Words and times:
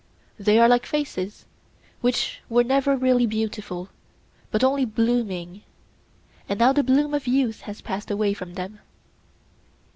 They 0.39 0.57
are 0.57 0.67
like 0.67 0.87
faces 0.87 1.45
which 1.99 2.41
were 2.49 2.63
never 2.63 2.97
really 2.97 3.27
beautiful, 3.27 3.89
but 4.49 4.63
only 4.63 4.83
blooming; 4.83 5.61
and 6.49 6.57
now 6.57 6.73
the 6.73 6.81
bloom 6.81 7.13
of 7.13 7.27
youth 7.27 7.61
has 7.69 7.81
passed 7.81 8.09
away 8.09 8.33
from 8.33 8.55
them? 8.55 8.79